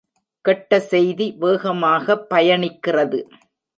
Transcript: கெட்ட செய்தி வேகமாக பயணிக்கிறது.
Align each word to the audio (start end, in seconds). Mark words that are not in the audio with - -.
கெட்ட 0.45 0.79
செய்தி 0.85 1.27
வேகமாக 1.39 2.15
பயணிக்கிறது. 2.31 3.19